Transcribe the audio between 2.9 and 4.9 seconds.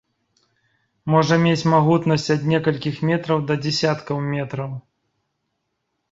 метраў да дзясяткаў метраў.